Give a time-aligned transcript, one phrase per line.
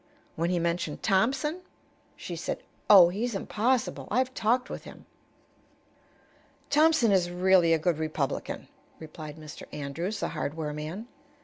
[0.35, 1.61] When he mentioned Thompson,
[2.15, 4.07] she said: "Oh, he's impossible.
[4.09, 5.05] I've talked with him."
[6.71, 8.67] "Thompson is really a good Republican,"
[8.97, 9.71] replied Mr.
[9.71, 11.07] Andrews, the hardware man.